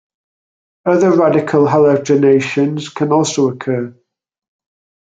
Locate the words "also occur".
3.11-3.95